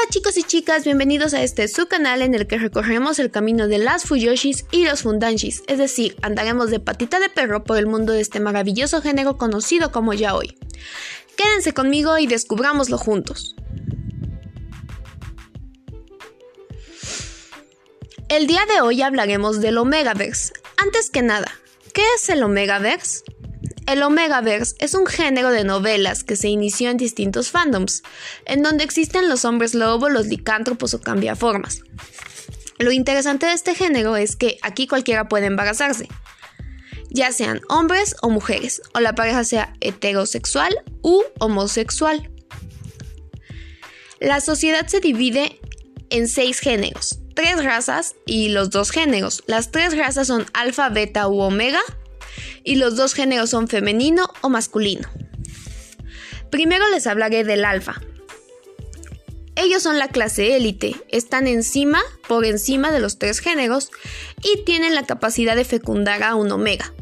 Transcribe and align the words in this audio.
Hola 0.00 0.08
chicos 0.08 0.38
y 0.38 0.44
chicas, 0.44 0.84
bienvenidos 0.84 1.34
a 1.34 1.42
este 1.42 1.68
su 1.68 1.86
canal 1.86 2.22
en 2.22 2.34
el 2.34 2.46
que 2.46 2.56
recorremos 2.56 3.18
el 3.18 3.30
camino 3.30 3.68
de 3.68 3.76
las 3.76 4.04
Fuyoshis 4.04 4.64
y 4.70 4.86
los 4.86 5.02
Fundanshis, 5.02 5.62
es 5.66 5.76
decir, 5.76 6.16
andaremos 6.22 6.70
de 6.70 6.80
patita 6.80 7.20
de 7.20 7.28
perro 7.28 7.64
por 7.64 7.76
el 7.76 7.86
mundo 7.86 8.14
de 8.14 8.22
este 8.22 8.40
maravilloso 8.40 9.02
género 9.02 9.36
conocido 9.36 9.92
como 9.92 10.14
yaoi. 10.14 10.56
Quédense 11.36 11.74
conmigo 11.74 12.16
y 12.16 12.26
descubrámoslo 12.26 12.96
juntos. 12.96 13.56
El 18.30 18.46
día 18.46 18.64
de 18.72 18.80
hoy 18.80 19.02
hablaremos 19.02 19.60
del 19.60 19.76
Omegaverse. 19.76 20.54
Antes 20.78 21.10
que 21.10 21.20
nada, 21.20 21.52
¿qué 21.92 22.04
es 22.16 22.30
el 22.30 22.42
Omegaverse? 22.42 23.22
El 23.90 24.04
Omegaverse 24.04 24.76
es 24.78 24.94
un 24.94 25.04
género 25.04 25.50
de 25.50 25.64
novelas 25.64 26.22
que 26.22 26.36
se 26.36 26.46
inició 26.46 26.90
en 26.90 26.96
distintos 26.96 27.50
fandoms, 27.50 28.04
en 28.44 28.62
donde 28.62 28.84
existen 28.84 29.28
los 29.28 29.44
hombres 29.44 29.74
lobo, 29.74 30.08
los 30.08 30.28
licántropos 30.28 30.94
o 30.94 31.00
cambiaformas. 31.00 31.82
Lo 32.78 32.92
interesante 32.92 33.46
de 33.46 33.52
este 33.52 33.74
género 33.74 34.16
es 34.16 34.36
que 34.36 34.58
aquí 34.62 34.86
cualquiera 34.86 35.28
puede 35.28 35.46
embarazarse, 35.46 36.06
ya 37.08 37.32
sean 37.32 37.62
hombres 37.68 38.14
o 38.22 38.30
mujeres, 38.30 38.80
o 38.94 39.00
la 39.00 39.16
pareja 39.16 39.42
sea 39.42 39.74
heterosexual 39.80 40.72
u 41.02 41.24
homosexual. 41.40 42.30
La 44.20 44.40
sociedad 44.40 44.86
se 44.86 45.00
divide 45.00 45.60
en 46.10 46.28
seis 46.28 46.60
géneros, 46.60 47.18
tres 47.34 47.64
razas 47.64 48.14
y 48.24 48.50
los 48.50 48.70
dos 48.70 48.92
géneros. 48.92 49.42
Las 49.46 49.72
tres 49.72 49.98
razas 49.98 50.28
son 50.28 50.46
alfa, 50.54 50.90
beta 50.90 51.26
u 51.26 51.40
omega, 51.40 51.80
y 52.64 52.76
los 52.76 52.96
dos 52.96 53.14
géneros 53.14 53.50
son 53.50 53.68
femenino 53.68 54.28
o 54.40 54.48
masculino. 54.48 55.08
Primero 56.50 56.88
les 56.88 57.06
hablaré 57.06 57.44
del 57.44 57.64
alfa. 57.64 58.00
Ellos 59.56 59.82
son 59.82 59.98
la 59.98 60.08
clase 60.08 60.56
élite, 60.56 60.96
están 61.08 61.46
encima, 61.46 62.00
por 62.28 62.44
encima 62.44 62.90
de 62.90 63.00
los 63.00 63.18
tres 63.18 63.40
géneros 63.40 63.90
y 64.42 64.64
tienen 64.64 64.94
la 64.94 65.04
capacidad 65.04 65.54
de 65.54 65.64
fecundar 65.64 66.22
a 66.22 66.34
un 66.34 66.50
omega. 66.50 66.92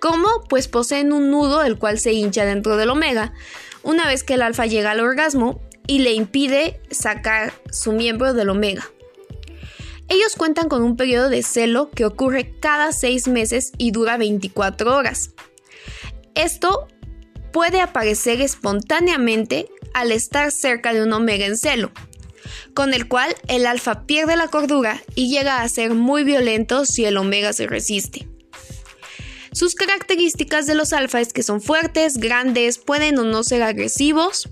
¿Cómo? 0.00 0.28
Pues 0.48 0.68
poseen 0.68 1.12
un 1.12 1.30
nudo 1.30 1.62
el 1.62 1.78
cual 1.78 1.98
se 1.98 2.12
hincha 2.12 2.44
dentro 2.44 2.76
del 2.76 2.90
omega. 2.90 3.32
Una 3.82 4.06
vez 4.06 4.24
que 4.24 4.34
el 4.34 4.42
alfa 4.42 4.66
llega 4.66 4.90
al 4.90 5.00
orgasmo 5.00 5.62
y 5.86 6.00
le 6.00 6.12
impide 6.12 6.80
sacar 6.90 7.52
su 7.70 7.92
miembro 7.92 8.34
del 8.34 8.50
omega. 8.50 8.90
Ellos 10.12 10.36
cuentan 10.36 10.68
con 10.68 10.82
un 10.82 10.98
periodo 10.98 11.30
de 11.30 11.42
celo 11.42 11.90
que 11.90 12.04
ocurre 12.04 12.54
cada 12.60 12.92
6 12.92 13.28
meses 13.28 13.72
y 13.78 13.92
dura 13.92 14.18
24 14.18 14.94
horas. 14.94 15.30
Esto 16.34 16.86
puede 17.50 17.80
aparecer 17.80 18.42
espontáneamente 18.42 19.70
al 19.94 20.12
estar 20.12 20.52
cerca 20.52 20.92
de 20.92 21.02
un 21.02 21.14
omega 21.14 21.46
en 21.46 21.56
celo, 21.56 21.92
con 22.74 22.92
el 22.92 23.08
cual 23.08 23.34
el 23.48 23.64
alfa 23.64 24.04
pierde 24.04 24.36
la 24.36 24.48
cordura 24.48 25.02
y 25.14 25.30
llega 25.30 25.62
a 25.62 25.68
ser 25.70 25.94
muy 25.94 26.24
violento 26.24 26.84
si 26.84 27.06
el 27.06 27.16
omega 27.16 27.54
se 27.54 27.66
resiste. 27.66 28.28
Sus 29.52 29.74
características 29.74 30.66
de 30.66 30.74
los 30.74 30.92
alfa 30.92 31.22
es 31.22 31.32
que 31.32 31.42
son 31.42 31.62
fuertes, 31.62 32.18
grandes, 32.18 32.76
pueden 32.76 33.18
o 33.18 33.24
no 33.24 33.42
ser 33.44 33.62
agresivos, 33.62 34.50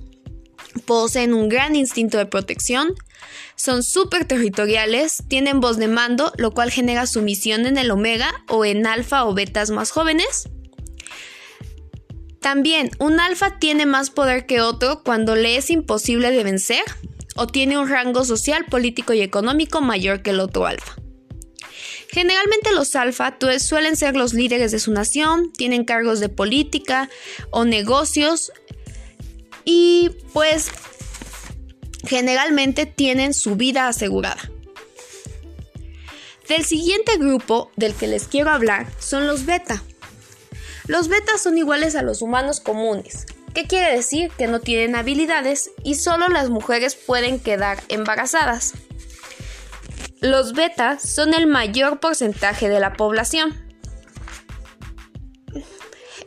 poseen 0.86 1.34
un 1.34 1.50
gran 1.50 1.76
instinto 1.76 2.16
de 2.16 2.24
protección, 2.24 2.94
son 3.60 3.82
súper 3.82 4.24
territoriales, 4.24 5.22
tienen 5.28 5.60
voz 5.60 5.76
de 5.76 5.86
mando, 5.86 6.32
lo 6.38 6.52
cual 6.52 6.70
genera 6.70 7.06
sumisión 7.06 7.66
en 7.66 7.76
el 7.76 7.90
omega 7.90 8.42
o 8.48 8.64
en 8.64 8.86
alfa 8.86 9.26
o 9.26 9.34
betas 9.34 9.70
más 9.70 9.90
jóvenes. 9.90 10.48
También, 12.40 12.90
un 12.98 13.20
alfa 13.20 13.58
tiene 13.58 13.84
más 13.84 14.08
poder 14.08 14.46
que 14.46 14.62
otro 14.62 15.02
cuando 15.02 15.36
le 15.36 15.56
es 15.56 15.68
imposible 15.68 16.30
de 16.30 16.42
vencer 16.42 16.82
o 17.36 17.46
tiene 17.46 17.76
un 17.76 17.90
rango 17.90 18.24
social, 18.24 18.64
político 18.64 19.12
y 19.12 19.20
económico 19.20 19.82
mayor 19.82 20.22
que 20.22 20.30
el 20.30 20.40
otro 20.40 20.66
alfa. 20.66 20.96
Generalmente 22.08 22.72
los 22.72 22.96
alfa 22.96 23.36
suelen 23.58 23.94
ser 23.94 24.16
los 24.16 24.32
líderes 24.32 24.72
de 24.72 24.78
su 24.78 24.90
nación, 24.90 25.52
tienen 25.52 25.84
cargos 25.84 26.18
de 26.18 26.30
política 26.30 27.10
o 27.50 27.66
negocios 27.66 28.52
y 29.66 30.10
pues 30.32 30.70
generalmente 32.10 32.86
tienen 32.86 33.32
su 33.34 33.54
vida 33.54 33.86
asegurada. 33.86 34.50
Del 36.48 36.64
siguiente 36.64 37.16
grupo 37.18 37.70
del 37.76 37.94
que 37.94 38.08
les 38.08 38.26
quiero 38.26 38.50
hablar 38.50 38.88
son 38.98 39.28
los 39.28 39.46
beta. 39.46 39.80
Los 40.88 41.06
betas 41.06 41.40
son 41.40 41.56
iguales 41.56 41.94
a 41.94 42.02
los 42.02 42.20
humanos 42.20 42.58
comunes. 42.58 43.26
¿Qué 43.54 43.68
quiere 43.68 43.94
decir? 43.94 44.32
Que 44.36 44.48
no 44.48 44.58
tienen 44.58 44.96
habilidades 44.96 45.70
y 45.84 45.94
solo 45.94 46.26
las 46.26 46.50
mujeres 46.50 46.96
pueden 46.96 47.38
quedar 47.38 47.80
embarazadas. 47.88 48.72
Los 50.20 50.52
betas 50.52 51.08
son 51.08 51.32
el 51.32 51.46
mayor 51.46 52.00
porcentaje 52.00 52.68
de 52.68 52.80
la 52.80 52.94
población. 52.94 53.54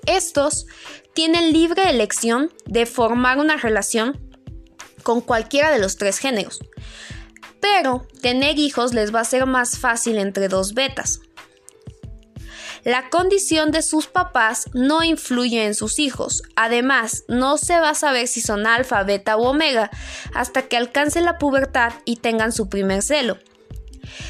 Estos 0.05 0.65
tienen 1.13 1.51
libre 1.51 1.89
elección 1.89 2.53
de 2.67 2.85
formar 2.85 3.37
una 3.37 3.57
relación 3.57 4.22
con 5.03 5.21
cualquiera 5.21 5.71
de 5.71 5.79
los 5.79 5.97
tres 5.97 6.17
géneros. 6.17 6.59
Pero 7.59 8.07
tener 8.21 8.57
hijos 8.57 8.93
les 8.93 9.13
va 9.13 9.19
a 9.19 9.25
ser 9.25 9.45
más 9.45 9.77
fácil 9.77 10.17
entre 10.17 10.47
dos 10.47 10.73
betas. 10.73 11.19
La 12.83 13.09
condición 13.09 13.71
de 13.71 13.81
sus 13.81 14.07
papás 14.07 14.65
no 14.73 15.03
influye 15.03 15.65
en 15.65 15.73
sus 15.73 15.99
hijos. 15.99 16.43
Además, 16.57 17.23
no 17.29 17.57
se 17.57 17.79
va 17.79 17.91
a 17.91 17.95
saber 17.95 18.27
si 18.27 18.41
son 18.41 18.67
alfa, 18.67 19.03
beta 19.03 19.37
u 19.37 19.43
omega 19.43 19.89
hasta 20.33 20.63
que 20.63 20.75
alcancen 20.75 21.23
la 21.23 21.37
pubertad 21.37 21.93
y 22.03 22.17
tengan 22.17 22.51
su 22.51 22.67
primer 22.67 23.01
celo. 23.01 23.37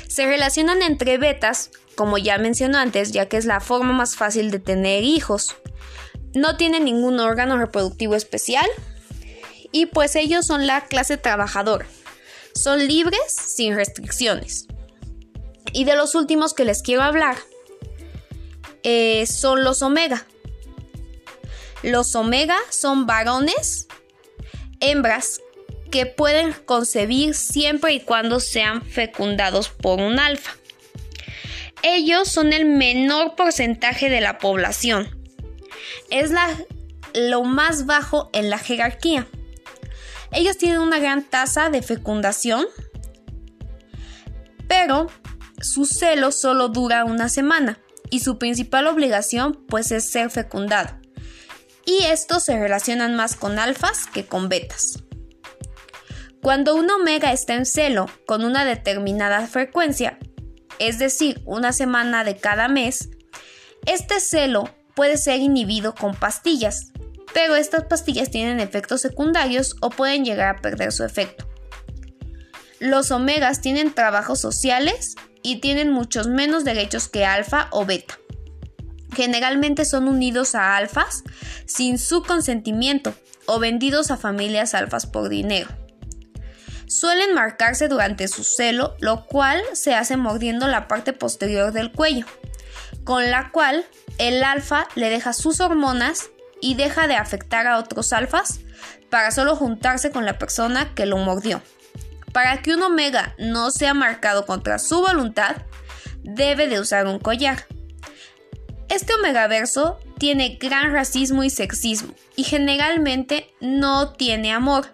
Se 0.08 0.28
relacionan 0.28 0.84
entre 0.84 1.18
betas, 1.18 1.72
como 1.96 2.20
ya 2.20 2.38
mencioné 2.38 2.78
antes, 2.78 3.12
ya 3.12 3.28
que 3.28 3.38
es 3.38 3.46
la 3.46 3.60
forma 3.60 3.92
más 3.92 4.16
fácil 4.16 4.52
de 4.52 4.60
tener 4.60 5.04
hijos. 5.04 5.56
No 6.36 6.56
tienen 6.56 6.86
ningún 6.86 7.20
órgano 7.20 7.58
reproductivo 7.58 8.14
especial, 8.14 8.68
y 9.74 9.88
pues 9.88 10.16
ellos 10.16 10.46
son 10.46 10.66
la 10.66 10.86
clase 10.86 11.18
trabajadora. 11.18 11.86
Son 12.56 12.88
libres 12.88 13.36
sin 13.36 13.76
restricciones. 13.76 14.68
Y 15.74 15.84
de 15.84 15.96
los 15.96 16.16
últimos 16.16 16.54
que 16.54 16.64
les 16.64 16.82
quiero 16.82 17.02
hablar 17.02 17.36
eh, 18.84 19.26
son 19.26 19.64
los 19.64 19.82
omega. 19.82 20.26
Los 21.82 22.16
omega 22.16 22.56
son 22.70 23.06
varones, 23.08 23.88
hembras, 24.80 25.42
que 25.92 26.06
pueden 26.06 26.54
concebir 26.54 27.34
siempre 27.34 27.94
y 27.94 28.00
cuando 28.00 28.40
sean 28.40 28.84
fecundados 28.84 29.70
por 29.70 30.00
un 30.00 30.20
alfa. 30.20 30.56
Ellos 31.82 32.30
son 32.30 32.54
el 32.54 32.66
menor 32.66 33.36
porcentaje 33.36 34.10
de 34.10 34.22
la 34.22 34.38
población. 34.38 35.10
Es 36.10 36.32
la, 36.32 36.48
lo 37.14 37.44
más 37.44 37.86
bajo 37.86 38.30
en 38.34 38.50
la 38.50 38.58
jerarquía. 38.58 39.28
Ellos 40.34 40.58
tienen 40.58 40.80
una 40.80 41.00
gran 41.00 41.24
tasa 41.24 41.70
de 41.70 41.82
fecundación, 41.82 42.66
pero 44.68 45.08
su 45.62 45.86
celo 45.86 46.32
solo 46.32 46.70
dura 46.70 47.06
una 47.06 47.30
semana 47.30 47.80
y 48.10 48.22
su 48.22 48.38
principal 48.38 48.88
obligación 48.88 49.64
pues 49.68 49.92
es 49.92 50.10
ser 50.10 50.30
fecundado. 50.30 51.00
Y 51.86 52.04
estos 52.06 52.44
se 52.44 52.58
relacionan 52.58 53.16
más 53.16 53.36
con 53.36 53.60
alfas 53.60 54.08
que 54.08 54.26
con 54.26 54.50
betas. 54.50 55.04
Cuando 56.42 56.76
un 56.76 56.90
omega 56.90 57.32
está 57.32 57.54
en 57.54 57.66
celo 57.66 58.10
con 58.26 58.44
una 58.44 58.66
determinada 58.66 59.48
frecuencia, 59.48 60.18
es 60.80 61.00
decir, 61.00 61.42
una 61.46 61.72
semana 61.74 62.24
de 62.24 62.38
cada 62.38 62.68
mes, 62.68 63.10
este 63.86 64.20
celo 64.20 64.70
puede 64.96 65.18
ser 65.18 65.40
inhibido 65.40 65.94
con 65.94 66.16
pastillas, 66.16 66.93
pero 67.34 67.56
estas 67.56 67.86
pastillas 67.86 68.30
tienen 68.32 68.60
efectos 68.60 69.02
secundarios 69.02 69.76
o 69.82 69.90
pueden 69.90 70.24
llegar 70.24 70.56
a 70.56 70.62
perder 70.62 70.92
su 70.92 71.04
efecto. 71.04 71.48
Los 72.80 73.12
omegas 73.12 73.62
tienen 73.62 73.94
trabajos 73.94 74.40
sociales 74.40 75.16
y 75.42 75.60
tienen 75.60 75.92
muchos 75.92 76.28
menos 76.28 76.64
derechos 76.64 77.08
que 77.08 77.26
alfa 77.26 77.68
o 77.72 77.86
beta. 77.86 78.18
Generalmente 79.16 79.86
son 79.86 80.08
unidos 80.08 80.56
a 80.56 80.76
alfas 80.76 81.24
sin 81.66 81.98
su 81.98 82.24
consentimiento 82.24 83.14
o 83.46 83.60
vendidos 83.60 84.12
a 84.12 84.18
familias 84.18 84.74
alfas 84.74 85.06
por 85.06 85.30
dinero. 85.30 85.70
Suelen 86.88 87.34
marcarse 87.34 87.88
durante 87.88 88.28
su 88.28 88.44
celo, 88.44 88.96
lo 89.00 89.26
cual 89.26 89.62
se 89.74 89.96
hace 89.96 90.18
mordiendo 90.18 90.68
la 90.68 90.88
parte 90.88 91.14
posterior 91.14 91.72
del 91.72 91.92
cuello, 91.92 92.26
con 93.04 93.30
la 93.32 93.52
cual 93.52 93.86
el 94.18 94.44
alfa 94.44 94.88
le 94.96 95.10
deja 95.10 95.34
sus 95.34 95.60
hormonas 95.60 96.30
y 96.64 96.76
deja 96.76 97.10
de 97.10 97.18
afectar 97.18 97.68
a 97.68 97.78
otros 97.78 98.14
alfas 98.14 98.62
para 99.10 99.32
solo 99.32 99.58
juntarse 99.58 100.12
con 100.12 100.26
la 100.26 100.40
persona 100.40 100.96
que 100.96 101.06
lo 101.06 101.18
mordió. 101.18 101.62
Para 102.32 102.62
que 102.62 102.74
un 102.74 102.82
omega 102.82 103.36
no 103.38 103.70
sea 103.70 103.94
marcado 103.94 104.46
contra 104.46 104.80
su 104.80 105.02
voluntad, 105.02 105.58
debe 106.24 106.70
de 106.70 106.80
usar 106.80 107.06
un 107.06 107.20
collar. 107.20 107.66
Este 108.88 109.14
omegaverso 109.14 110.00
tiene 110.18 110.56
gran 110.56 110.94
racismo 110.94 111.44
y 111.44 111.50
sexismo 111.50 112.14
y 112.38 112.46
generalmente 112.46 113.54
no 113.60 114.14
tiene 114.14 114.54
amor, 114.54 114.88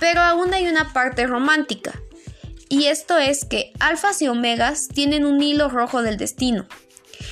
Pero 0.00 0.20
aún 0.20 0.52
hay 0.52 0.66
una 0.66 0.92
parte 0.92 1.26
romántica. 1.26 1.92
Y 2.68 2.88
esto 2.88 3.16
es 3.16 3.46
que 3.46 3.72
alfas 3.80 4.20
y 4.20 4.28
omegas 4.28 4.88
tienen 4.88 5.24
un 5.24 5.40
hilo 5.42 5.70
rojo 5.70 6.02
del 6.02 6.18
destino. 6.18 6.66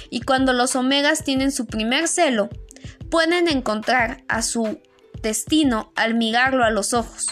Y 0.08 0.22
cuando 0.22 0.54
los 0.54 0.74
omegas 0.74 1.24
tienen 1.24 1.52
su 1.52 1.66
primer 1.66 2.08
celo, 2.08 2.48
pueden 3.12 3.46
encontrar 3.46 4.24
a 4.26 4.40
su 4.40 4.80
destino 5.20 5.92
al 5.96 6.14
mirarlo 6.14 6.64
a 6.64 6.70
los 6.70 6.94
ojos. 6.94 7.26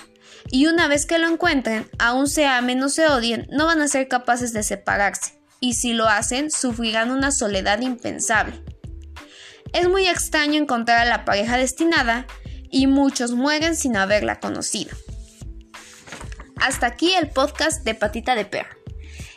Y 0.50 0.66
una 0.66 0.88
vez 0.88 1.06
que 1.06 1.18
lo 1.18 1.26
encuentren, 1.26 1.88
aún 1.98 2.28
se 2.28 2.44
amen 2.44 2.82
o 2.82 2.90
se 2.90 3.06
odien, 3.06 3.46
no 3.50 3.64
van 3.64 3.80
a 3.80 3.88
ser 3.88 4.06
capaces 4.06 4.52
de 4.52 4.62
separarse. 4.62 5.40
Y 5.58 5.72
si 5.74 5.94
lo 5.94 6.06
hacen, 6.06 6.50
sufrirán 6.50 7.10
una 7.10 7.30
soledad 7.30 7.80
impensable. 7.80 8.62
Es 9.72 9.88
muy 9.88 10.06
extraño 10.06 10.60
encontrar 10.60 10.98
a 10.98 11.06
la 11.06 11.24
pareja 11.24 11.56
destinada 11.56 12.26
y 12.70 12.86
muchos 12.86 13.32
mueren 13.32 13.74
sin 13.74 13.96
haberla 13.96 14.38
conocido. 14.38 14.94
Hasta 16.56 16.88
aquí 16.88 17.14
el 17.14 17.30
podcast 17.30 17.84
de 17.84 17.94
Patita 17.94 18.34
de 18.34 18.44
Perro. 18.44 18.76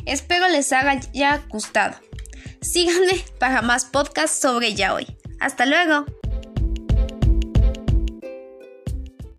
Espero 0.05 0.49
les 0.49 0.73
haya 0.73 1.41
gustado. 1.47 1.95
Síganme 2.61 3.23
para 3.39 3.61
más 3.61 3.85
podcasts 3.85 4.41
sobre 4.41 4.75
ya 4.75 4.93
hoy. 4.93 5.07
Hasta 5.39 5.65
luego. 5.65 6.05